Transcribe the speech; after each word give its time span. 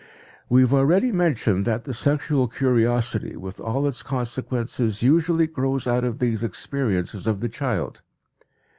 We 0.49 0.61
have 0.61 0.73
already 0.73 1.11
mentioned 1.11 1.63
that 1.65 1.85
sexual 1.93 2.47
curiosity 2.47 3.35
with 3.37 3.59
all 3.59 3.85
its 3.85 4.01
consequences 4.01 5.03
usually 5.03 5.45
grows 5.45 5.85
out 5.85 6.03
of 6.03 6.17
these 6.17 6.41
experiences 6.41 7.27
of 7.27 7.39
the 7.39 7.49
child. 7.49 8.01